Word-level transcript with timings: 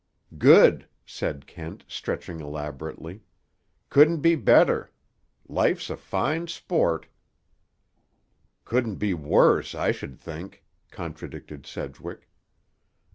"Good!" 0.39 0.87
said 1.05 1.45
Kent, 1.45 1.85
stretching 1.87 2.39
elaborately. 2.39 3.21
"Couldn't 3.91 4.21
be 4.21 4.33
better. 4.33 4.89
Life's 5.47 5.91
a 5.91 5.95
fine 5.95 6.47
sport!" 6.47 7.05
"Couldn't 8.65 8.95
be 8.95 9.13
worse, 9.13 9.75
I 9.75 9.91
should 9.91 10.17
think," 10.17 10.63
contradicted 10.89 11.67
Sedgwick. 11.67 12.27